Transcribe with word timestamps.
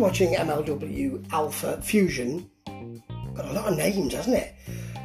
watching 0.00 0.34
MLW 0.34 1.30
Alpha 1.30 1.80
Fusion. 1.82 2.50
Got 3.34 3.44
a 3.44 3.52
lot 3.52 3.70
of 3.70 3.76
names, 3.76 4.14
hasn't 4.14 4.36
it? 4.36 4.54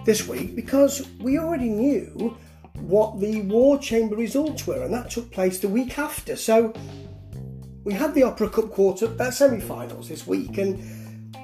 This 0.05 0.25
week 0.27 0.55
because 0.55 1.05
we 1.19 1.37
already 1.37 1.67
knew 1.67 2.37
what 2.79 3.19
the 3.19 3.41
War 3.41 3.77
Chamber 3.77 4.15
results 4.15 4.65
were, 4.65 4.83
and 4.83 4.93
that 4.93 5.11
took 5.11 5.29
place 5.31 5.59
the 5.59 5.67
week 5.67 5.99
after. 5.99 6.37
So 6.37 6.73
we 7.83 7.93
had 7.93 8.13
the 8.13 8.23
Opera 8.23 8.49
Cup 8.49 8.71
quarter 8.71 9.13
uh, 9.19 9.31
semi-finals 9.31 10.07
this 10.07 10.25
week, 10.25 10.57
and 10.57 11.35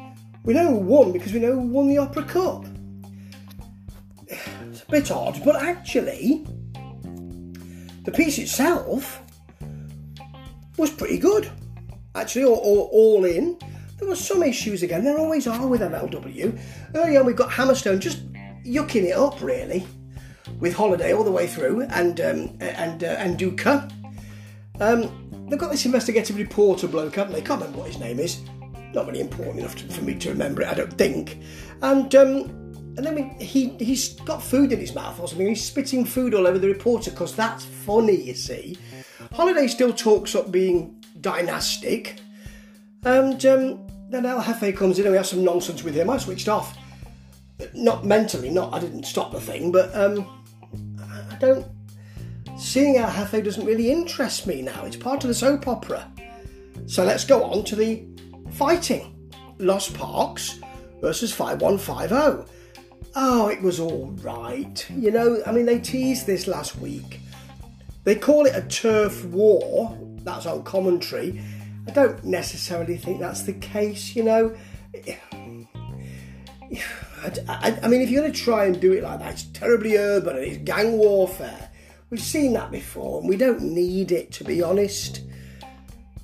we 0.44 0.54
know 0.54 0.68
who 0.68 0.78
won 0.78 1.12
because 1.12 1.34
we 1.34 1.40
know 1.40 1.54
who 1.54 1.68
won 1.68 1.90
the 1.90 1.98
Opera 1.98 2.24
Cup. 2.24 2.66
It's 4.28 4.84
a 4.84 4.90
bit 4.90 5.12
odd, 5.12 5.42
but 5.44 5.58
actually, 5.62 6.46
the 8.06 8.12
piece 8.14 8.38
itself 8.38 9.22
was 10.78 10.90
pretty 10.90 11.18
good. 11.18 11.52
Actually, 12.16 12.46
all, 12.46 12.56
all, 12.56 12.90
all 12.92 13.26
in. 13.26 13.58
There 13.98 14.08
were 14.08 14.16
some 14.16 14.44
issues 14.44 14.84
again. 14.84 15.04
There 15.04 15.18
always 15.18 15.48
are 15.48 15.68
with 15.68 15.82
MLW. 15.82 16.60
Early 16.96 17.18
on, 17.18 17.26
we've 17.26 17.36
got 17.36 17.52
Hammerstone 17.52 18.00
just 18.00 18.32
yucking 18.64 19.04
it 19.04 19.16
up, 19.16 19.42
really, 19.42 19.86
with 20.60 20.74
Holliday 20.74 21.14
all 21.14 21.24
the 21.24 21.32
way 21.32 21.48
through, 21.48 21.84
and 21.84 22.20
um, 22.20 22.58
and 22.60 23.04
uh, 23.04 23.16
and 23.20 23.40
Nduka. 23.40 23.92
Um, 24.80 25.48
they've 25.50 25.60
got 25.60 25.72
this 25.72 25.86
investigative 25.86 26.38
reporter 26.38 26.88
bloke, 26.88 27.16
haven't 27.16 27.34
they? 27.34 27.42
Can't 27.42 27.60
remember 27.62 27.80
what 27.80 27.88
his 27.88 28.00
name 28.00 28.20
is. 28.20 28.42
Not 28.94 29.08
really 29.08 29.22
important 29.22 29.60
enough 29.60 29.76
to, 29.76 29.88
for 29.88 30.02
me 30.02 30.16
to 30.16 30.30
remember 30.30 30.64
it, 30.64 30.68
I 30.68 30.74
don't 30.74 30.98
think. 30.98 31.38
And 31.82 32.14
um, 32.16 32.40
and 32.98 33.06
then 33.06 33.16
we, 33.16 33.46
he 33.46 33.70
he's 33.78 34.20
got 34.22 34.44
food 34.44 34.74
in 34.74 34.80
his 34.80 34.94
mouth 34.94 35.20
or 35.20 35.28
something. 35.28 35.48
He's 35.48 35.64
spitting 35.64 36.06
food 36.06 36.34
all 36.34 36.48
over 36.48 36.60
the 36.60 36.68
reporter 36.68 37.12
because 37.12 37.36
that's 37.36 37.64
funny, 37.64 38.16
you 38.16 38.34
see. 38.34 38.78
Holliday 39.32 39.68
still 39.68 39.94
talks 39.94 40.36
up 40.36 40.52
being 40.52 41.01
dynastic, 41.22 42.20
and 43.04 43.46
um, 43.46 43.88
then 44.10 44.26
El 44.26 44.42
Jefe 44.42 44.76
comes 44.76 45.00
in 45.00 45.06
and 45.06 45.14
we 45.14 45.18
have 45.18 45.28
some 45.28 45.44
nonsense 45.44 45.84
with 45.84 45.96
him. 45.96 46.10
I 46.10 46.18
switched 46.18 46.50
off, 46.50 46.78
not 47.74 48.06
mentally, 48.06 48.50
not 48.50 48.74
I 48.74 48.80
didn't 48.80 49.06
stop 49.06 49.32
the 49.32 49.42
thing, 49.42 49.72
but 49.72 49.96
um, 49.96 50.28
I 51.32 51.36
don't. 51.36 51.66
Seeing 52.58 52.98
El 52.98 53.12
Jefe 53.12 53.44
doesn't 53.44 53.66
really 53.66 53.92
interest 53.92 54.46
me 54.46 54.62
now. 54.62 54.86
It's 54.86 54.98
part 54.98 55.24
of 55.24 55.30
the 55.30 55.34
soap 55.34 55.68
opera. 55.68 56.12
So 56.86 57.04
let's 57.04 57.24
go 57.24 57.44
on 57.44 57.64
to 57.66 57.76
the 57.76 58.06
fighting. 58.52 59.18
Los 59.62 59.90
Parks 59.90 60.60
versus 61.02 61.32
5150. 61.32 62.52
Oh, 63.16 63.48
it 63.50 63.62
was 63.62 63.80
all 63.80 64.08
right. 64.22 64.86
You 64.90 65.12
know, 65.12 65.42
I 65.46 65.52
mean, 65.52 65.66
they 65.66 65.80
teased 65.80 66.26
this 66.26 66.48
last 66.48 66.78
week. 66.78 67.20
They 68.04 68.16
call 68.16 68.46
it 68.46 68.56
a 68.56 68.62
turf 68.68 69.24
war. 69.26 69.98
That's 70.24 70.46
on 70.46 70.64
commentary. 70.64 71.42
I 71.88 71.92
don't 71.92 72.24
necessarily 72.24 72.98
think 72.98 73.20
that's 73.20 73.44
the 73.44 73.54
case, 73.54 74.16
you 74.16 74.24
know. 74.24 74.56
I, 77.24 77.32
I, 77.48 77.80
I 77.84 77.88
mean, 77.88 78.02
if 78.02 78.10
you're 78.10 78.22
going 78.22 78.34
to 78.34 78.40
try 78.40 78.66
and 78.66 78.80
do 78.80 78.94
it 78.94 79.04
like 79.04 79.20
that, 79.20 79.34
it's 79.34 79.44
terribly 79.44 79.98
urban 79.98 80.38
and 80.38 80.46
it's 80.46 80.58
gang 80.60 80.98
warfare. 80.98 81.70
We've 82.10 82.22
seen 82.22 82.54
that 82.54 82.72
before 82.72 83.20
and 83.20 83.30
we 83.30 83.38
don't 83.38 83.62
need 83.62 84.12
it, 84.12 84.32
to 84.34 84.44
be 84.44 84.62
honest. 84.62 85.22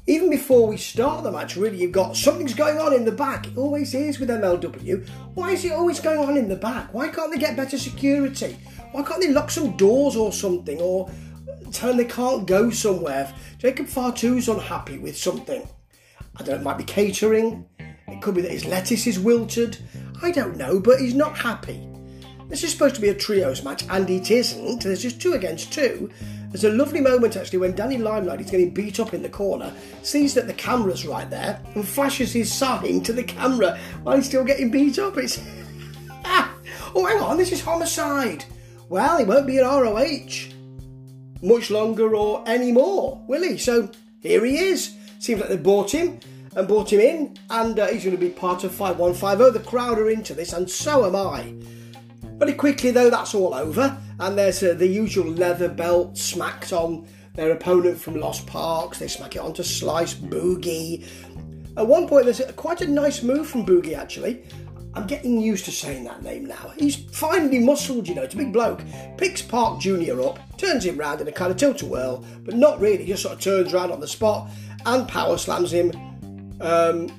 Even 0.09 0.29
before 0.29 0.67
we 0.67 0.77
start 0.77 1.23
the 1.23 1.31
match, 1.31 1.57
really, 1.57 1.77
you've 1.77 1.91
got 1.91 2.15
something's 2.15 2.53
going 2.53 2.79
on 2.79 2.93
in 2.93 3.03
the 3.03 3.11
back. 3.11 3.47
It 3.47 3.57
always 3.57 3.93
is 3.93 4.19
with 4.19 4.29
MLW. 4.29 5.05
Why 5.33 5.51
is 5.51 5.65
it 5.65 5.73
always 5.73 5.99
going 5.99 6.19
on 6.19 6.37
in 6.37 6.47
the 6.47 6.55
back? 6.55 6.93
Why 6.93 7.09
can't 7.09 7.31
they 7.31 7.37
get 7.37 7.57
better 7.57 7.77
security? 7.77 8.57
Why 8.93 9.03
can't 9.03 9.21
they 9.21 9.31
lock 9.31 9.51
some 9.51 9.75
doors 9.75 10.15
or 10.15 10.31
something? 10.31 10.79
Or 10.79 11.09
tell 11.73 11.89
them 11.89 11.97
they 11.97 12.05
can't 12.05 12.45
go 12.45 12.69
somewhere? 12.69 13.33
Jacob 13.57 13.87
Fatu's 13.87 14.47
unhappy 14.47 14.97
with 14.97 15.17
something. 15.17 15.67
I 16.35 16.43
don't 16.43 16.47
know, 16.47 16.55
it 16.55 16.63
might 16.63 16.77
be 16.77 16.83
catering. 16.83 17.65
It 18.07 18.21
could 18.21 18.35
be 18.35 18.41
that 18.41 18.51
his 18.51 18.65
lettuce 18.65 19.07
is 19.07 19.19
wilted. 19.19 19.77
I 20.21 20.31
don't 20.31 20.57
know, 20.57 20.79
but 20.79 20.99
he's 20.99 21.13
not 21.13 21.37
happy. 21.37 21.87
This 22.47 22.63
is 22.63 22.71
supposed 22.71 22.95
to 22.95 23.01
be 23.01 23.09
a 23.09 23.13
trios 23.13 23.63
match, 23.63 23.83
and 23.89 24.09
it 24.09 24.31
isn't. 24.31 24.83
There's 24.83 25.01
just 25.01 25.21
two 25.21 25.33
against 25.33 25.73
two. 25.73 26.09
There's 26.49 26.63
a 26.63 26.71
lovely 26.71 27.01
moment 27.01 27.35
actually 27.35 27.59
when 27.59 27.75
Danny 27.75 27.97
Limelight 27.97 28.39
is 28.39 28.49
getting 28.49 28.73
beat 28.73 29.01
up 29.01 29.13
in 29.13 29.21
the 29.21 29.29
corner, 29.29 29.73
sees 30.01 30.33
that 30.35 30.47
the 30.47 30.53
camera's 30.53 31.05
right 31.05 31.29
there, 31.29 31.61
and 31.75 31.85
flashes 31.85 32.31
his 32.31 32.51
sign 32.51 33.01
to 33.01 33.11
the 33.11 33.23
camera 33.23 33.77
while 34.03 34.15
he's 34.15 34.27
still 34.27 34.45
getting 34.45 34.71
beat 34.71 34.97
up. 34.97 35.17
It's. 35.17 35.41
ah! 36.23 36.55
Oh, 36.95 37.05
hang 37.05 37.19
on, 37.19 37.37
this 37.37 37.51
is 37.51 37.61
homicide. 37.61 38.45
Well, 38.87 39.17
he 39.17 39.25
won't 39.25 39.47
be 39.47 39.57
in 39.57 39.65
ROH 39.65 40.56
much 41.41 41.69
longer 41.69 42.15
or 42.15 42.43
any 42.45 42.71
more, 42.71 43.23
will 43.27 43.43
he? 43.43 43.57
So 43.57 43.89
here 44.21 44.43
he 44.45 44.57
is. 44.57 44.95
Seems 45.19 45.41
like 45.41 45.49
they 45.49 45.57
bought 45.57 45.91
him 45.91 46.19
and 46.55 46.67
brought 46.67 46.91
him 46.91 46.99
in, 46.99 47.37
and 47.49 47.77
uh, 47.79 47.87
he's 47.87 48.03
going 48.03 48.15
to 48.15 48.21
be 48.21 48.29
part 48.29 48.63
of 48.63 48.71
5150. 48.71 49.57
The 49.57 49.69
crowd 49.69 49.99
are 49.99 50.09
into 50.09 50.33
this, 50.33 50.53
and 50.53 50.69
so 50.69 51.05
am 51.05 51.15
I. 51.15 51.53
Very 52.37 52.53
quickly, 52.53 52.91
though, 52.91 53.09
that's 53.09 53.35
all 53.35 53.53
over, 53.53 53.97
and 54.19 54.37
there's 54.37 54.61
uh, 54.63 54.73
the 54.73 54.87
usual 54.87 55.25
leather 55.25 55.69
belt 55.69 56.17
smacked 56.17 56.73
on 56.73 57.07
their 57.35 57.51
opponent 57.51 57.99
from 57.99 58.19
Los 58.19 58.41
Parks. 58.41 58.99
They 58.99 59.07
smack 59.07 59.35
it 59.35 59.39
onto 59.39 59.63
Slice 59.63 60.15
Boogie. 60.15 61.05
At 61.77 61.85
one 61.87 62.07
point, 62.07 62.25
there's 62.25 62.41
quite 62.55 62.81
a 62.81 62.87
nice 62.87 63.21
move 63.21 63.47
from 63.47 63.65
Boogie, 63.65 63.95
actually. 63.95 64.43
I'm 64.97 65.05
getting 65.05 65.39
used 65.39 65.65
to 65.65 65.71
saying 65.71 66.05
that 66.05 66.23
name 66.23 66.47
now. 66.47 66.73
He's 66.75 66.95
finely 66.95 67.59
muscled, 67.59 68.07
you 68.07 68.15
know, 68.15 68.23
it's 68.23 68.33
a 68.33 68.37
big 68.37 68.51
bloke. 68.51 68.81
Picks 69.15 69.43
Park 69.43 69.79
Jr. 69.79 70.19
up, 70.23 70.39
turns 70.57 70.85
him 70.85 70.97
round 70.97 71.21
in 71.21 71.27
a 71.27 71.31
kind 71.31 71.51
of 71.51 71.57
tilt 71.57 71.83
a 71.83 71.85
whirl, 71.85 72.25
but 72.43 72.55
not 72.55 72.79
really, 72.79 73.05
just 73.05 73.21
sort 73.21 73.35
of 73.35 73.39
turns 73.39 73.73
round 73.73 73.91
on 73.91 73.99
the 73.99 74.07
spot 74.07 74.49
and 74.87 75.07
power 75.07 75.37
slams 75.37 75.71
him 75.71 75.91
um, 76.61 77.09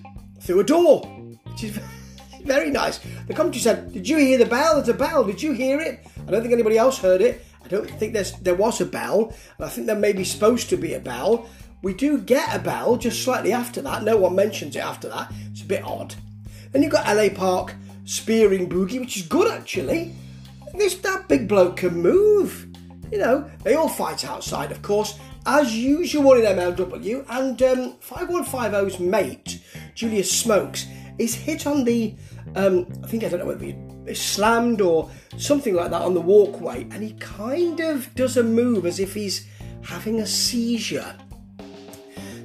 through 0.40 0.58
a 0.58 0.64
door, 0.64 1.02
which 1.44 1.62
is 1.62 1.78
very 2.42 2.68
nice. 2.68 2.98
The 3.28 3.34
commentary 3.34 3.60
said, 3.60 3.92
"Did 3.92 4.08
you 4.08 4.16
hear 4.16 4.38
the 4.38 4.46
bell? 4.46 4.74
There's 4.74 4.88
a 4.88 4.94
bell. 4.94 5.22
Did 5.22 5.40
you 5.40 5.52
hear 5.52 5.78
it?" 5.78 6.04
I 6.26 6.32
don't 6.32 6.42
think 6.42 6.52
anybody 6.52 6.78
else 6.78 6.98
heard 6.98 7.20
it. 7.20 7.46
I 7.64 7.68
don't 7.68 7.88
think 7.88 8.12
there's 8.12 8.32
there 8.40 8.56
was 8.56 8.80
a 8.80 8.86
bell, 8.86 9.32
I 9.60 9.68
think 9.68 9.86
there 9.86 9.94
may 9.94 10.12
be 10.12 10.24
supposed 10.24 10.68
to 10.70 10.76
be 10.76 10.94
a 10.94 11.00
bell. 11.00 11.48
We 11.82 11.94
do 11.94 12.18
get 12.18 12.56
a 12.56 12.58
bell 12.58 12.96
just 12.96 13.22
slightly 13.22 13.52
after 13.52 13.80
that. 13.82 14.02
No 14.02 14.16
one 14.16 14.34
mentions 14.34 14.74
it 14.74 14.80
after 14.80 15.08
that. 15.10 15.32
It's 15.52 15.62
a 15.62 15.64
bit 15.66 15.84
odd. 15.84 16.16
Then 16.72 16.82
you've 16.82 16.92
got 16.92 17.06
LA 17.06 17.28
Park 17.28 17.74
spearing 18.04 18.68
Boogie, 18.68 19.00
which 19.00 19.16
is 19.16 19.26
good 19.26 19.50
actually. 19.50 20.14
This 20.74 20.94
that 20.96 21.28
big 21.28 21.48
bloke 21.48 21.78
can 21.78 22.00
move. 22.00 22.66
You 23.10 23.18
know, 23.18 23.50
they 23.64 23.74
all 23.74 23.88
fight 23.88 24.24
outside, 24.24 24.70
of 24.70 24.82
course, 24.82 25.18
as 25.46 25.74
usual 25.74 26.34
in 26.34 26.42
MLW. 26.42 27.24
And 27.28 27.60
um, 27.62 27.94
5150's 28.00 29.00
mate, 29.00 29.62
Julius 29.94 30.30
Smokes, 30.30 30.86
is 31.18 31.34
hit 31.34 31.66
on 31.66 31.84
the, 31.84 32.14
um, 32.54 32.86
I 33.02 33.06
think, 33.06 33.24
I 33.24 33.28
don't 33.28 33.40
know 33.40 33.46
whether 33.46 33.64
he 33.64 34.14
slammed 34.14 34.80
or 34.80 35.10
something 35.38 35.74
like 35.74 35.90
that 35.90 36.02
on 36.02 36.14
the 36.14 36.20
walkway. 36.20 36.82
And 36.90 37.02
he 37.02 37.12
kind 37.14 37.80
of 37.80 38.14
does 38.14 38.36
a 38.36 38.42
move 38.42 38.84
as 38.84 39.00
if 39.00 39.14
he's 39.14 39.46
having 39.82 40.20
a 40.20 40.26
seizure. 40.26 41.16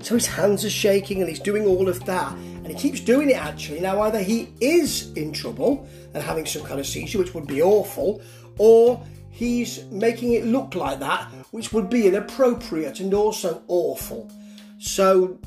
So 0.01 0.15
his 0.15 0.27
hands 0.27 0.65
are 0.65 0.69
shaking 0.69 1.19
and 1.21 1.29
he's 1.29 1.39
doing 1.39 1.65
all 1.65 1.87
of 1.87 2.03
that. 2.05 2.35
And 2.63 2.67
he 2.67 2.75
keeps 2.75 3.01
doing 3.01 3.29
it 3.29 3.37
actually. 3.37 3.81
Now, 3.81 4.01
either 4.03 4.21
he 4.21 4.53
is 4.61 5.11
in 5.13 5.33
trouble 5.33 5.87
and 6.13 6.23
having 6.23 6.45
some 6.45 6.63
kind 6.63 6.79
of 6.79 6.87
seizure, 6.87 7.19
which 7.19 7.33
would 7.33 7.47
be 7.47 7.61
awful, 7.61 8.21
or 8.57 9.03
he's 9.29 9.83
making 9.85 10.33
it 10.33 10.45
look 10.45 10.75
like 10.75 10.99
that, 10.99 11.29
which 11.51 11.73
would 11.73 11.89
be 11.89 12.07
inappropriate 12.07 13.01
and 13.01 13.13
also 13.13 13.63
awful. 13.67 14.31
So, 14.79 15.39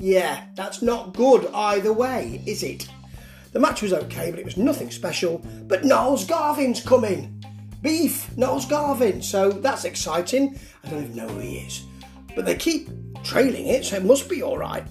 yeah, 0.00 0.44
that's 0.54 0.82
not 0.82 1.14
good 1.14 1.46
either 1.54 1.92
way, 1.92 2.42
is 2.46 2.62
it? 2.62 2.88
The 3.52 3.60
match 3.60 3.82
was 3.82 3.92
okay, 3.92 4.30
but 4.30 4.40
it 4.40 4.44
was 4.44 4.56
nothing 4.56 4.90
special. 4.90 5.38
But 5.68 5.84
Gnarls 5.84 6.24
Garvin's 6.24 6.80
coming. 6.82 7.44
Beef, 7.82 8.36
Gnarls 8.36 8.66
Garvin. 8.66 9.22
So 9.22 9.50
that's 9.50 9.84
exciting. 9.84 10.58
I 10.82 10.88
don't 10.88 11.04
even 11.04 11.16
know 11.16 11.28
who 11.28 11.38
he 11.38 11.58
is. 11.58 11.84
But 12.34 12.46
they 12.46 12.56
keep 12.56 12.88
trailing 13.22 13.68
it, 13.68 13.84
so 13.84 13.96
it 13.96 14.04
must 14.04 14.28
be 14.28 14.42
alright. 14.42 14.84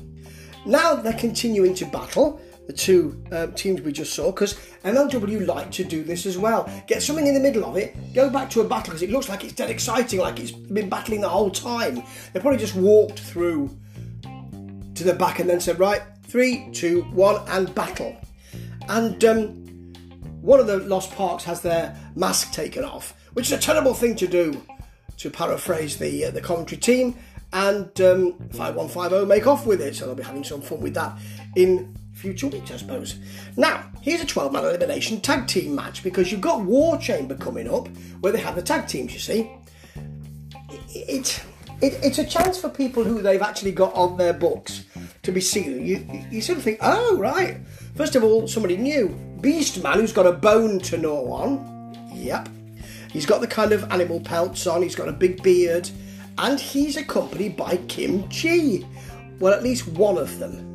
Now 0.66 0.96
they're 0.96 1.14
continuing 1.14 1.74
to 1.76 1.86
battle 1.86 2.40
the 2.68 2.74
two 2.74 3.22
uh, 3.32 3.48
teams 3.48 3.82
we 3.82 3.92
just 3.92 4.14
saw 4.14 4.32
because 4.32 4.54
MLW 4.84 5.46
like 5.46 5.72
to 5.72 5.84
do 5.84 6.04
this 6.04 6.26
as 6.26 6.38
well. 6.38 6.70
Get 6.88 7.04
something 7.04 7.28
in 7.28 7.34
the 7.34 7.40
middle 7.40 7.66
of 7.66 7.76
it, 7.76 7.96
go 8.14 8.30
back 8.30 8.50
to 8.52 8.62
a 8.62 8.64
battle 8.64 8.92
because 8.92 9.02
it 9.02 9.10
looks 9.10 9.28
like 9.28 9.44
it's 9.44 9.54
dead 9.54 9.70
exciting, 9.70 10.20
like 10.20 10.40
it's 10.40 10.52
been 10.52 10.90
battling 10.90 11.22
the 11.22 11.30
whole 11.30 11.52
time. 11.52 12.04
They 12.32 12.40
probably 12.40 12.60
just 12.60 12.76
walked 12.76 13.20
through 13.20 13.78
to 14.96 15.04
the 15.04 15.14
back 15.14 15.40
and 15.40 15.50
then 15.50 15.60
said, 15.60 15.80
right, 15.80 16.02
three, 16.24 16.70
two, 16.72 17.02
one, 17.14 17.42
and 17.50 17.74
battle. 17.76 18.16
And 18.88 19.24
um, 19.26 19.48
one 20.42 20.60
of 20.60 20.68
the 20.68 20.78
Los 20.80 21.14
Parks 21.14 21.44
has 21.44 21.62
their 21.62 21.98
mask 22.16 22.52
taken 22.52 22.84
off, 22.84 23.14
which 23.34 23.48
is 23.48 23.52
a 23.52 23.58
terrible 23.58 23.94
thing 23.94 24.16
to 24.18 24.28
do, 24.28 24.62
to 25.18 25.30
paraphrase 25.30 25.98
the 25.98 26.26
uh, 26.26 26.32
the 26.32 26.42
commentary 26.42 26.80
team. 26.80 27.16
And 27.54 28.02
um, 28.02 28.34
5150 28.50 29.26
make 29.28 29.46
off 29.46 29.66
with 29.66 29.80
it, 29.80 29.96
so 29.96 30.08
they'll 30.08 30.16
be 30.16 30.24
having 30.24 30.44
some 30.44 30.62
fun 30.62 30.82
with 30.82 30.96
that 30.96 31.18
in 31.56 31.96
future 32.14 32.48
weeks, 32.48 32.72
I 32.72 32.78
suppose. 32.78 33.20
Now, 33.58 33.84
here's 34.02 34.22
a 34.22 34.26
12 34.26 34.52
man 34.52 34.64
elimination 34.66 35.22
tag 35.22 35.48
team 35.48 35.76
match 35.76 36.04
because 36.04 36.32
you've 36.32 36.42
got 36.42 36.62
War 36.62 36.98
Chamber 36.98 37.36
coming 37.36 37.72
up 37.72 37.88
where 38.22 38.34
they 38.34 38.40
have 38.40 38.56
the 38.56 38.62
tag 38.62 38.88
teams, 38.88 39.14
you 39.14 39.20
see. 39.20 39.52
It, 40.70 41.10
it, 41.10 41.46
it, 41.82 42.00
it's 42.04 42.18
a 42.18 42.26
chance 42.26 42.60
for 42.60 42.70
people 42.70 43.04
who 43.04 43.22
they've 43.22 43.42
actually 43.42 43.72
got 43.72 43.94
on 43.94 44.18
their 44.18 44.34
books 44.34 44.86
to 45.24 45.32
be 45.32 45.42
seen, 45.42 45.86
you, 45.86 46.26
you 46.32 46.42
sort 46.42 46.58
of 46.58 46.64
think, 46.64 46.80
oh, 46.82 47.18
right. 47.18 47.58
First 47.96 48.16
of 48.16 48.24
all, 48.24 48.48
somebody 48.48 48.78
new. 48.78 49.10
Beastman 49.42 49.96
who's 49.96 50.14
got 50.14 50.26
a 50.26 50.32
bone 50.32 50.80
to 50.80 50.98
gnaw 50.98 51.32
on. 51.32 52.10
Yep. 52.14 52.50
He's 53.12 53.26
got 53.26 53.42
the 53.42 53.48
kind 53.48 53.74
of 53.74 53.84
animal 53.92 54.20
pelts 54.20 54.66
on, 54.66 54.82
he's 54.82 54.96
got 54.96 55.08
a 55.08 55.14
big 55.14 55.44
beard, 55.44 55.90
and 56.38 56.60
he's 56.60 56.98
accompanied 56.98 57.56
by 57.56 57.78
Kimchee. 57.88 58.86
Well, 59.40 59.54
at 59.54 59.64
least 59.64 59.88
one 59.88 60.18
of 60.18 60.40
them. 60.40 60.70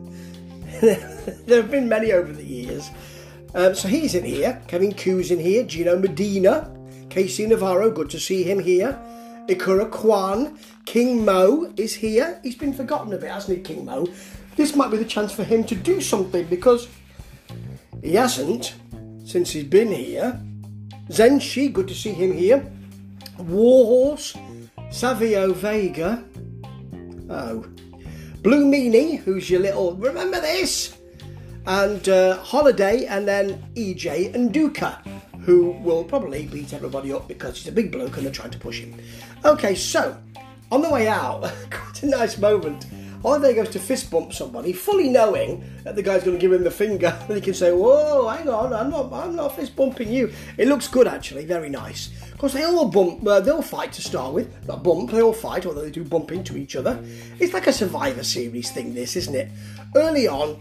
there 0.81 1.63
have 1.63 1.71
been 1.71 1.89
many 1.89 2.13
over 2.13 2.33
the 2.33 2.45
years. 2.45 2.91
Um, 3.55 3.75
so 3.75 3.89
he's 3.89 4.15
in 4.15 4.25
here. 4.25 4.63
Kevin 4.69 4.93
Ku's 4.93 5.31
in 5.31 5.41
here. 5.41 5.65
Gino 5.65 5.99
Medina. 5.99 6.71
KC 7.09 7.49
Navarro, 7.49 7.91
good 7.91 8.11
to 8.11 8.21
see 8.21 8.43
him 8.43 8.59
here. 8.59 8.99
Ikura 9.49 9.91
Kwan. 9.91 10.59
King 10.85 11.25
Mo 11.25 11.73
is 11.77 11.95
here. 11.95 12.39
He's 12.43 12.57
been 12.57 12.73
forgotten 12.73 13.13
a 13.13 13.17
bit, 13.17 13.31
hasn't 13.31 13.57
he, 13.57 13.63
King 13.63 13.85
Mo? 13.85 14.07
This 14.57 14.77
might 14.77 14.91
be 14.91 14.97
the 14.97 15.05
chance 15.05 15.33
for 15.33 15.45
him 15.45 15.65
to 15.65 15.75
do 15.75 16.01
something 16.01 16.47
because 16.47 16.89
he 18.03 18.15
hasn't 18.15 18.75
since 19.25 19.51
he's 19.51 19.65
been 19.65 19.93
here. 19.93 20.41
Zenshi, 21.09 21.73
good 21.73 21.89
to 21.89 21.95
see 21.95 22.13
him 22.13 22.33
here. 22.33 22.71
Warhorse. 23.39 24.37
Savio 24.91 25.53
Vega. 25.53 26.25
Oh. 27.31 27.65
Blue 28.43 28.65
Meanie, 28.65 29.19
who's 29.19 29.51
your 29.51 29.61
little. 29.61 29.95
Remember 29.97 30.41
this? 30.41 30.97
And 31.67 32.09
uh, 32.09 32.39
Holliday, 32.39 33.07
and 33.07 33.29
then 33.29 33.63
EJ 33.75 34.35
Nduka 34.35 35.19
who 35.49 35.71
will 35.83 36.05
probably 36.05 36.47
beat 36.47 36.75
everybody 36.75 37.11
up 37.11 37.27
because 37.27 37.57
he's 37.57 37.69
a 37.69 37.73
big 37.73 37.91
bloke 37.91 38.19
and 38.19 38.27
they're 38.27 38.33
trying 38.35 38.51
to 38.51 38.59
push 38.59 38.81
him. 38.81 38.95
Okay, 39.47 39.75
so 39.75 40.15
on 40.71 40.83
the 40.83 40.91
way 40.91 41.09
out, 41.09 41.51
quite 41.71 42.03
a 42.03 42.07
nice 42.07 42.37
moment. 42.37 42.85
Holliday 43.23 43.55
goes 43.55 43.71
to 43.71 43.79
fist 43.79 44.11
bump 44.11 44.33
somebody, 44.33 44.73
fully 44.73 45.09
knowing 45.09 45.65
that 45.85 45.97
the 45.97 46.03
guy's 46.03 46.23
going 46.23 46.37
to 46.37 46.41
give 46.41 46.53
him 46.53 46.65
the 46.65 46.71
finger, 46.71 47.17
and 47.29 47.35
he 47.35 47.41
can 47.41 47.55
say, 47.55 47.73
"Whoa, 47.73 48.29
hang 48.29 48.49
on, 48.49 48.73
I'm 48.73 48.91
not, 48.91 49.13
I'm 49.13 49.35
not 49.35 49.57
fist 49.57 49.75
bumping 49.75 50.13
you." 50.13 50.33
It 50.57 50.69
looks 50.69 50.89
good, 50.89 51.09
actually, 51.09 51.45
very 51.45 51.69
nice. 51.69 52.11
Of 52.33 52.39
course, 52.39 52.53
they 52.53 52.65
all 52.65 52.89
bump, 52.89 53.27
uh, 53.27 53.41
they'll 53.41 53.63
fight 53.63 53.93
to 53.95 54.03
start 54.03 54.33
with, 54.33 54.67
not 54.69 54.85
bump, 54.85 55.11
they 55.11 55.23
all 55.23 55.33
fight, 55.33 55.67
although 55.67 55.83
they 55.83 55.91
do 55.91 56.05
bump 56.05 56.31
into 56.31 56.57
each 56.57 56.77
other. 56.77 57.03
It's 57.41 57.53
like 57.53 57.67
a 57.67 57.73
Survivor 57.73 58.23
Series 58.23 58.71
thing, 58.71 58.95
this, 58.95 59.17
isn't 59.17 59.35
it? 59.35 59.51
Early 59.97 60.29
on, 60.29 60.61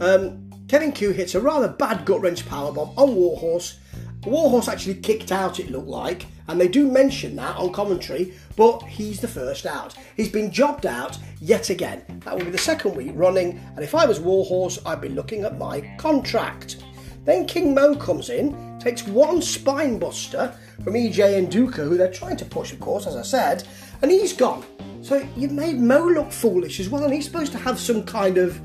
um, 0.00 0.50
Kevin 0.68 0.92
Ku 0.92 1.10
hits 1.10 1.34
a 1.34 1.40
rather 1.40 1.68
bad 1.68 2.06
gut 2.06 2.22
wrench 2.22 2.46
powerbomb 2.46 2.94
on 2.96 3.14
Warhorse, 3.14 3.78
Warhorse 4.24 4.68
actually 4.68 4.94
kicked 4.94 5.32
out, 5.32 5.58
it 5.58 5.70
looked 5.70 5.88
like, 5.88 6.26
and 6.46 6.60
they 6.60 6.68
do 6.68 6.88
mention 6.90 7.34
that 7.36 7.56
on 7.56 7.72
commentary, 7.72 8.34
but 8.56 8.82
he's 8.82 9.20
the 9.20 9.28
first 9.28 9.66
out. 9.66 9.96
He's 10.16 10.28
been 10.28 10.52
jobbed 10.52 10.86
out 10.86 11.18
yet 11.40 11.70
again. 11.70 12.20
That 12.24 12.36
will 12.36 12.44
be 12.44 12.52
the 12.52 12.58
second 12.58 12.94
week 12.94 13.10
running, 13.14 13.58
and 13.74 13.80
if 13.80 13.94
I 13.94 14.06
was 14.06 14.20
Warhorse, 14.20 14.78
I'd 14.86 15.00
be 15.00 15.08
looking 15.08 15.42
at 15.44 15.58
my 15.58 15.80
contract. 15.98 16.84
Then 17.24 17.46
King 17.46 17.74
Mo 17.74 17.96
comes 17.96 18.30
in, 18.30 18.78
takes 18.78 19.06
one 19.06 19.42
spine 19.42 19.98
buster 19.98 20.54
from 20.84 20.94
EJ 20.94 21.48
Nduka, 21.48 21.88
who 21.88 21.96
they're 21.96 22.12
trying 22.12 22.36
to 22.36 22.44
push, 22.44 22.72
of 22.72 22.80
course, 22.80 23.06
as 23.06 23.16
I 23.16 23.22
said, 23.22 23.66
and 24.02 24.10
he's 24.10 24.32
gone. 24.32 24.64
So 25.02 25.26
you've 25.36 25.52
made 25.52 25.80
Mo 25.80 26.04
look 26.06 26.30
foolish 26.30 26.78
as 26.78 26.88
well, 26.88 27.04
and 27.04 27.12
he's 27.12 27.24
supposed 27.24 27.52
to 27.52 27.58
have 27.58 27.78
some 27.78 28.04
kind 28.04 28.38
of, 28.38 28.60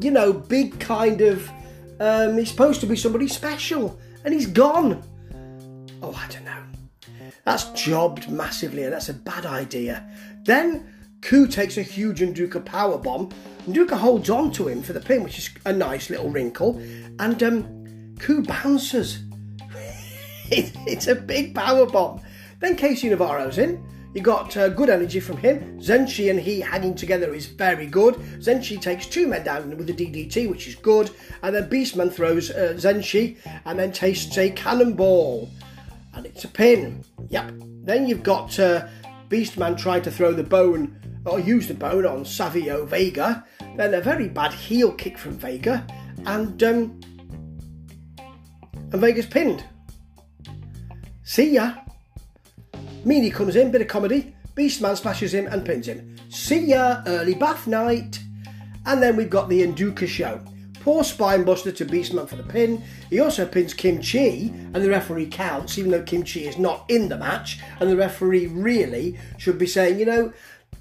you 0.00 0.12
know, 0.12 0.32
big 0.32 0.78
kind 0.78 1.20
of. 1.20 1.48
Um, 2.00 2.36
he's 2.36 2.50
supposed 2.50 2.80
to 2.80 2.86
be 2.86 2.96
somebody 2.96 3.28
special 3.28 3.98
and 4.24 4.34
he's 4.34 4.46
gone. 4.46 5.02
Oh, 6.02 6.14
I 6.14 6.26
don't 6.28 6.44
know. 6.44 6.62
That's 7.44 7.64
jobbed 7.70 8.30
massively, 8.30 8.84
and 8.84 8.92
that's 8.92 9.08
a 9.08 9.14
bad 9.14 9.46
idea. 9.46 10.06
Then 10.44 10.86
Ku 11.22 11.46
takes 11.46 11.76
a 11.76 11.82
huge 11.82 12.20
Nduka 12.20 12.64
power 12.64 12.98
bomb. 12.98 13.30
Nduka 13.66 13.96
holds 13.96 14.30
on 14.30 14.50
to 14.52 14.68
him 14.68 14.82
for 14.82 14.92
the 14.92 15.00
pin, 15.00 15.22
which 15.22 15.38
is 15.38 15.50
a 15.64 15.72
nice 15.72 16.10
little 16.10 16.30
wrinkle, 16.30 16.78
and 17.18 17.42
um, 17.42 18.14
Ku 18.18 18.42
bounces. 18.42 19.20
it's 20.50 21.06
a 21.06 21.14
big 21.14 21.54
power 21.54 21.86
bomb. 21.86 22.20
Then 22.60 22.76
KC 22.76 23.10
Navarro's 23.10 23.58
in. 23.58 23.84
You 24.14 24.20
got 24.20 24.56
uh, 24.56 24.68
good 24.68 24.90
energy 24.90 25.20
from 25.20 25.38
him. 25.38 25.80
Zenshi 25.80 26.30
and 26.30 26.38
he 26.38 26.60
hanging 26.60 26.94
together 26.94 27.34
is 27.34 27.46
very 27.46 27.86
good. 27.86 28.14
Zenshi 28.40 28.80
takes 28.80 29.06
two 29.06 29.26
men 29.26 29.42
down 29.42 29.74
with 29.76 29.88
a 29.88 29.94
DDT, 29.94 30.50
which 30.50 30.68
is 30.68 30.74
good. 30.74 31.10
And 31.42 31.54
then 31.54 31.70
Beastman 31.70 32.12
throws 32.12 32.50
uh, 32.50 32.74
Zenshi 32.76 33.38
and 33.64 33.78
then 33.78 33.90
tastes 33.90 34.36
a 34.36 34.50
cannonball. 34.50 35.50
And 36.12 36.26
it's 36.26 36.44
a 36.44 36.48
pin. 36.48 37.04
Yep. 37.30 37.52
Then 37.84 38.06
you've 38.06 38.22
got 38.22 38.58
uh, 38.58 38.86
Beastman 39.30 39.78
trying 39.78 40.02
to 40.02 40.10
throw 40.10 40.32
the 40.32 40.42
bone 40.42 41.00
or 41.24 41.40
use 41.40 41.66
the 41.66 41.74
bone 41.74 42.04
on 42.04 42.26
Savio 42.26 42.84
Vega. 42.84 43.46
Then 43.76 43.94
a 43.94 44.02
very 44.02 44.28
bad 44.28 44.52
heel 44.52 44.92
kick 44.92 45.16
from 45.16 45.38
Vega. 45.38 45.86
And, 46.26 46.62
um, 46.62 47.00
and 48.18 49.00
Vega's 49.00 49.24
pinned. 49.24 49.64
See 51.22 51.54
ya. 51.54 51.76
Meanie 53.04 53.32
comes 53.32 53.56
in, 53.56 53.70
bit 53.70 53.80
of 53.80 53.88
comedy. 53.88 54.34
Beastman 54.54 54.96
smashes 54.96 55.34
him 55.34 55.46
and 55.46 55.64
pins 55.64 55.88
him. 55.88 56.16
See 56.28 56.66
ya, 56.66 57.02
early 57.06 57.34
bath 57.34 57.66
night. 57.66 58.20
And 58.86 59.02
then 59.02 59.16
we've 59.16 59.30
got 59.30 59.48
the 59.48 59.66
Nduka 59.66 60.06
show. 60.06 60.40
Poor 60.80 61.02
spinebuster 61.02 61.74
to 61.76 61.84
Beastman 61.84 62.28
for 62.28 62.36
the 62.36 62.42
pin. 62.42 62.82
He 63.08 63.20
also 63.20 63.46
pins 63.46 63.72
Kimchee, 63.72 64.48
and 64.48 64.76
the 64.76 64.90
referee 64.90 65.26
counts, 65.26 65.78
even 65.78 65.92
though 65.92 66.02
Kimchee 66.02 66.46
is 66.46 66.58
not 66.58 66.84
in 66.88 67.08
the 67.08 67.16
match. 67.16 67.60
And 67.78 67.88
the 67.88 67.96
referee 67.96 68.48
really 68.48 69.18
should 69.38 69.58
be 69.58 69.66
saying, 69.66 69.98
you 69.98 70.06
know, 70.06 70.32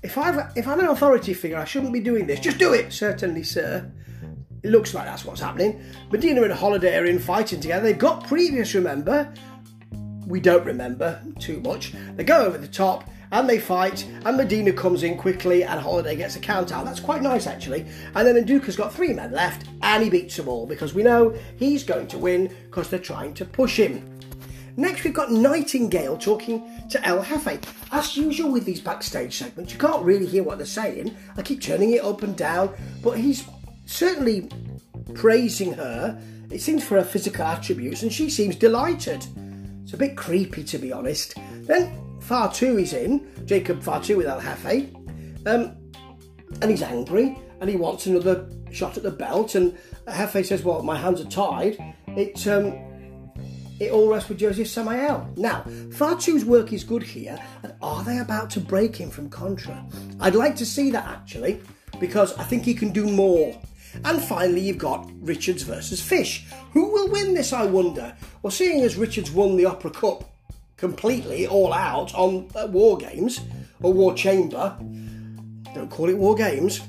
if 0.03 0.17
I've 0.17 0.51
if 0.55 0.67
I'm 0.67 0.79
an 0.79 0.87
authority 0.87 1.33
figure, 1.33 1.57
I 1.57 1.65
shouldn't 1.65 1.93
be 1.93 1.99
doing 1.99 2.25
this. 2.25 2.39
Just 2.39 2.57
do 2.57 2.73
it, 2.73 2.91
certainly, 2.91 3.43
sir. 3.43 3.91
It 4.63 4.69
looks 4.69 4.93
like 4.93 5.05
that's 5.05 5.25
what's 5.25 5.41
happening. 5.41 5.83
Medina 6.11 6.43
and 6.43 6.53
Holliday 6.53 6.97
are 6.97 7.05
in 7.05 7.19
fighting 7.19 7.59
together. 7.59 7.83
They've 7.83 7.97
got 7.97 8.27
previous, 8.27 8.73
remember, 8.75 9.31
we 10.27 10.39
don't 10.39 10.65
remember 10.65 11.21
too 11.39 11.59
much. 11.61 11.93
They 12.15 12.23
go 12.23 12.45
over 12.45 12.57
the 12.57 12.67
top 12.67 13.09
and 13.31 13.49
they 13.49 13.59
fight, 13.59 14.05
and 14.25 14.35
Medina 14.35 14.73
comes 14.73 15.03
in 15.03 15.17
quickly, 15.17 15.63
and 15.63 15.79
Holliday 15.79 16.17
gets 16.17 16.35
a 16.35 16.39
count 16.39 16.71
out. 16.73 16.83
That's 16.83 16.99
quite 16.99 17.21
nice, 17.21 17.47
actually. 17.47 17.85
And 18.13 18.27
then 18.27 18.35
Nduka's 18.35 18.75
got 18.75 18.93
three 18.93 19.13
men 19.13 19.31
left, 19.31 19.67
and 19.81 20.03
he 20.03 20.09
beats 20.09 20.35
them 20.35 20.49
all 20.49 20.65
because 20.65 20.93
we 20.93 21.01
know 21.01 21.33
he's 21.55 21.83
going 21.83 22.07
to 22.07 22.17
win 22.17 22.53
because 22.65 22.89
they're 22.89 22.99
trying 22.99 23.33
to 23.35 23.45
push 23.45 23.77
him. 23.77 24.19
Next, 24.75 25.03
we've 25.03 25.13
got 25.13 25.31
Nightingale 25.31 26.17
talking 26.17 26.87
to 26.89 27.07
El 27.07 27.23
Jefe. 27.23 27.59
As 27.93 28.17
usual 28.17 28.51
with 28.51 28.65
these 28.65 28.81
backstage 28.81 29.37
segments, 29.37 29.71
you 29.71 29.79
can't 29.79 30.03
really 30.03 30.25
hear 30.25 30.43
what 30.43 30.57
they're 30.57 30.67
saying. 30.67 31.15
I 31.37 31.41
keep 31.41 31.61
turning 31.61 31.91
it 31.91 32.03
up 32.03 32.23
and 32.23 32.35
down, 32.35 32.73
but 33.01 33.17
he's 33.17 33.45
certainly 33.85 34.49
praising 35.13 35.73
her. 35.73 36.21
It 36.49 36.61
seems 36.61 36.83
for 36.83 36.95
her 36.95 37.03
physical 37.03 37.45
attributes, 37.45 38.03
and 38.03 38.11
she 38.11 38.29
seems 38.29 38.57
delighted. 38.57 39.25
It's 39.83 39.93
a 39.93 39.97
bit 39.97 40.15
creepy, 40.15 40.63
to 40.63 40.77
be 40.77 40.91
honest. 40.91 41.35
Then 41.61 42.19
Fatu 42.21 42.77
is 42.77 42.93
in, 42.93 43.27
Jacob 43.45 43.81
Fatu 43.81 44.17
with 44.17 44.27
El 44.27 44.39
Jefe, 44.39 44.93
um, 45.45 45.75
and 46.61 46.69
he's 46.69 46.81
angry 46.81 47.37
and 47.61 47.69
he 47.69 47.75
wants 47.75 48.07
another 48.07 48.49
shot 48.71 48.97
at 48.97 49.03
the 49.03 49.11
belt. 49.11 49.55
And 49.55 49.77
Jefe 50.07 50.45
says, 50.45 50.63
"Well, 50.63 50.83
my 50.83 50.97
hands 50.97 51.21
are 51.21 51.25
tied. 51.25 51.77
It 52.07 52.45
um, 52.47 52.73
it 53.79 53.91
all 53.91 54.09
rests 54.09 54.29
with 54.29 54.39
Josef 54.39 54.67
Samael." 54.67 55.31
Now, 55.37 55.63
Fatu's 55.91 56.43
work 56.43 56.73
is 56.73 56.83
good 56.83 57.03
here, 57.03 57.39
and 57.63 57.73
are 57.81 58.03
they 58.03 58.17
about 58.17 58.49
to 58.51 58.59
break 58.59 58.95
him 58.95 59.09
from 59.09 59.29
Contra? 59.29 59.85
I'd 60.19 60.35
like 60.35 60.55
to 60.57 60.65
see 60.65 60.91
that 60.91 61.05
actually, 61.05 61.61
because 61.99 62.37
I 62.37 62.43
think 62.43 62.65
he 62.65 62.73
can 62.73 62.91
do 62.91 63.05
more. 63.05 63.59
And 64.05 64.21
finally, 64.21 64.61
you've 64.61 64.77
got 64.77 65.09
Richards 65.19 65.63
versus 65.63 66.01
Fish. 66.01 66.45
Who 66.73 66.91
will 66.91 67.09
win 67.09 67.33
this, 67.33 67.53
I 67.53 67.65
wonder? 67.65 68.15
Well, 68.41 68.51
seeing 68.51 68.81
as 68.83 68.95
Richards 68.95 69.31
won 69.31 69.57
the 69.57 69.65
Opera 69.65 69.91
Cup 69.91 70.29
completely, 70.77 71.47
all 71.47 71.73
out, 71.73 72.13
on 72.15 72.49
uh, 72.55 72.67
War 72.67 72.97
Games, 72.97 73.41
or 73.81 73.93
War 73.93 74.13
Chamber, 74.13 74.75
don't 75.73 75.89
call 75.89 76.09
it 76.09 76.17
War 76.17 76.35
Games, 76.35 76.81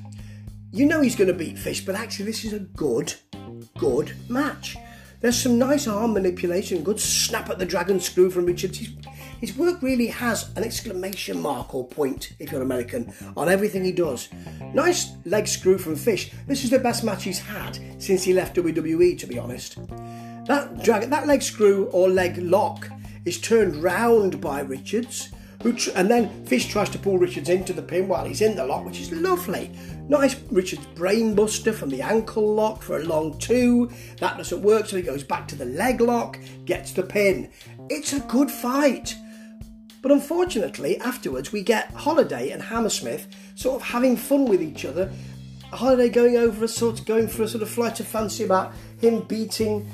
you 0.73 0.87
know 0.87 1.03
he's 1.03 1.17
going 1.17 1.29
to 1.29 1.35
beat 1.35 1.59
Fish, 1.59 1.85
but 1.85 1.95
actually, 1.95 2.25
this 2.25 2.45
is 2.45 2.55
a 2.55 2.61
good, 2.61 3.13
good 3.77 4.15
match. 4.29 4.77
There's 5.21 5.39
some 5.39 5.59
nice 5.59 5.87
arm 5.87 6.15
manipulation, 6.15 6.83
good 6.83 6.99
snap 6.99 7.51
at 7.51 7.59
the 7.59 7.67
dragon 7.67 8.01
screw 8.01 8.31
from 8.31 8.47
Richards. 8.47 8.79
He's, 8.79 8.91
his 9.43 9.57
work 9.57 9.83
really 9.83 10.07
has 10.07 10.51
an 10.55 10.63
exclamation 10.63 11.43
mark 11.43 11.75
or 11.75 11.85
point, 11.85 12.33
if 12.39 12.53
you're 12.53 12.63
American, 12.63 13.13
on 13.37 13.49
everything 13.49 13.83
he 13.83 13.91
does. 13.91 14.29
Nice 14.73 15.17
leg 15.25 15.49
screw 15.49 15.79
from 15.79 15.97
Fish. 15.97 16.31
This 16.47 16.63
is 16.63 16.71
the 16.71 16.79
best 16.79 17.03
match 17.03 17.25
he's 17.25 17.41
had 17.41 17.77
since 17.99 18.23
he 18.23 18.35
left 18.35 18.55
WWE, 18.55 19.19
to 19.19 19.27
be 19.27 19.41
honest. 19.41 19.79
That 20.47 20.85
drag, 20.85 21.11
that 21.11 21.27
leg 21.27 21.43
screw 21.43 21.87
or 21.87 22.09
leg 22.09 22.39
lock 22.39 22.89
is 23.25 23.41
turned 23.41 23.83
round 23.83 24.41
by 24.41 24.61
Richards, 24.61 25.31
who 25.65 25.73
tr- 25.73 25.91
and 25.97 26.09
then 26.09 26.47
Fish 26.47 26.69
tries 26.69 26.91
to 26.91 26.99
pull 27.01 27.19
Richards 27.19 27.49
into 27.49 27.73
the 27.73 27.83
pin 27.83 28.07
while 28.07 28.25
he's 28.25 28.43
in 28.43 28.55
the 28.55 28.65
lock, 28.65 28.85
which 28.85 29.01
is 29.01 29.11
lovely. 29.11 29.73
Nice 30.09 30.37
Richards 30.53 30.87
brainbuster 30.95 31.75
from 31.75 31.91
the 31.91 32.03
ankle 32.03 32.55
lock 32.55 32.81
for 32.81 33.01
a 33.01 33.05
long 33.05 33.37
two. 33.39 33.91
That 34.21 34.37
doesn't 34.37 34.63
work, 34.63 34.87
so 34.87 34.99
he 34.99 35.03
goes 35.03 35.25
back 35.25 35.49
to 35.49 35.57
the 35.57 35.65
leg 35.65 36.01
lock, 36.01 36.39
gets 36.65 36.93
the 36.93 37.03
pin. 37.03 37.51
It's 37.89 38.13
a 38.13 38.21
good 38.21 38.49
fight. 38.49 39.17
But 40.03 40.11
unfortunately, 40.11 40.99
afterwards, 41.01 41.53
we 41.53 41.63
get 41.63 41.91
Holliday 41.93 42.51
and 42.51 42.61
Hammersmith 42.61 43.29
sort 43.55 43.81
of 43.81 43.89
having 43.89 44.17
fun 44.17 44.47
with 44.47 44.61
each 44.61 44.85
other, 44.85 45.11
Holliday 45.73 46.09
going 46.09 46.37
over 46.37 46.65
a 46.65 46.69
sort 46.69 46.99
of 46.99 47.07
going 47.07 47.29
for 47.29 47.45
a 47.45 47.49
sort 47.49 47.63
of 47.63 47.71
flight 47.71 48.01
of 48.01 48.07
fancy 48.07 48.45
about 48.45 48.73
him 49.01 49.21
beating 49.23 49.89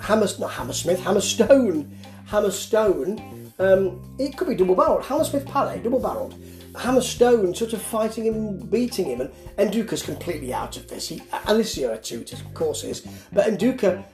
Hammer, 0.00 0.28
not 0.38 0.52
Hammersmith, 0.52 1.00
Hammerstone, 1.00 1.88
Hammerstone. 2.28 3.52
Um, 3.58 4.16
it 4.18 4.36
could 4.36 4.48
be 4.48 4.54
double 4.54 4.76
barreled. 4.76 5.04
Hammersmith 5.04 5.44
Palais, 5.46 5.80
double 5.80 6.00
barreled. 6.00 6.34
Hammerstone 6.74 7.56
sort 7.56 7.72
of 7.72 7.82
fighting 7.82 8.26
him 8.26 8.58
beating 8.66 9.06
him, 9.06 9.20
and 9.56 9.72
Nduka's 9.72 10.02
completely 10.02 10.54
out 10.54 10.76
of 10.76 10.86
this. 10.86 11.08
He, 11.08 11.20
Alicia 11.46 11.98
Atout, 11.98 12.32
of 12.32 12.54
course, 12.54 12.84
is, 12.84 13.00
but 13.32 13.46
Nduka 13.46 14.04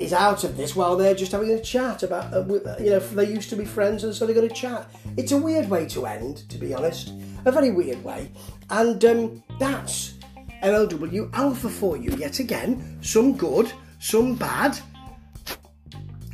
is 0.00 0.12
out 0.12 0.44
of 0.44 0.56
this 0.56 0.74
while 0.74 0.96
they're 0.96 1.14
just 1.14 1.32
having 1.32 1.50
a 1.50 1.60
chat 1.60 2.02
about, 2.02 2.32
uh, 2.32 2.44
you 2.80 2.90
know, 2.90 2.98
they 2.98 3.28
used 3.28 3.50
to 3.50 3.56
be 3.56 3.64
friends 3.64 4.04
and 4.04 4.14
so 4.14 4.24
they're 4.24 4.34
going 4.34 4.48
to 4.48 4.54
chat. 4.54 4.90
It's 5.16 5.32
a 5.32 5.36
weird 5.36 5.68
way 5.68 5.86
to 5.88 6.06
end, 6.06 6.48
to 6.48 6.58
be 6.58 6.74
honest, 6.74 7.12
a 7.44 7.52
very 7.52 7.70
weird 7.70 8.02
way, 8.02 8.30
and 8.70 9.04
um, 9.04 9.42
that's 9.58 10.14
MLW 10.62 11.30
Alpha 11.32 11.68
for 11.68 11.96
you 11.96 12.12
yet 12.16 12.38
again. 12.38 12.98
Some 13.02 13.36
good, 13.36 13.72
some 13.98 14.34
bad, 14.34 14.78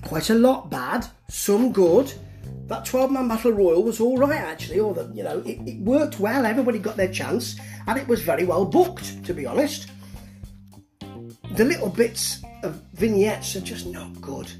quite 0.02 0.30
a 0.30 0.35
lot 0.35 0.70
bad, 0.70 1.06
some 1.28 1.73
good. 1.73 2.12
That 2.66 2.85
12 2.85 3.12
man 3.12 3.28
battle 3.28 3.52
royal 3.52 3.85
was 3.85 4.00
all 4.00 4.18
right 4.18 4.40
actually 4.40 4.80
or 4.80 4.92
that 4.94 5.14
you 5.14 5.23
know 5.23 5.38
it, 5.46 5.61
it, 5.68 5.80
worked 5.82 6.18
well 6.18 6.44
everybody 6.44 6.80
got 6.80 6.96
their 6.96 7.12
chance 7.12 7.54
and 7.87 7.96
it 7.96 8.08
was 8.08 8.23
very 8.23 8.44
well 8.44 8.64
booked 8.64 9.25
to 9.25 9.32
be 9.32 9.46
honest. 9.46 9.88
The 11.52 11.64
little 11.64 11.88
bits 11.88 12.42
of 12.66 12.82
vignettes 12.92 13.56
are 13.56 13.61
just 13.61 13.87
not 13.87 14.20
good. 14.20 14.50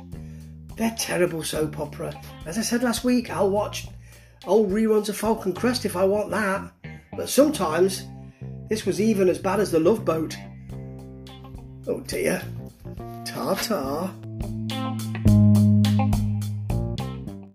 They're 0.76 0.94
terrible 0.98 1.42
soap 1.42 1.78
opera. 1.78 2.18
As 2.46 2.58
i 2.58 2.62
said 2.62 2.82
last 2.82 3.04
week 3.04 3.30
i'll 3.30 3.50
watch 3.50 3.88
old 4.46 4.70
reruns 4.70 5.08
of 5.08 5.16
falcon 5.16 5.52
crest 5.52 5.84
if 5.84 5.96
i 5.96 6.04
want 6.04 6.30
that. 6.30 6.72
But 7.16 7.28
sometimes 7.28 8.04
this 8.68 8.86
was 8.86 9.00
even 9.00 9.28
as 9.28 9.38
bad 9.38 9.60
as 9.60 9.70
the 9.70 9.80
love 9.80 10.04
boat. 10.04 10.36
Oh 11.86 12.00
dear. 12.00 12.42
Ta 13.25 13.54
ta 13.54 14.12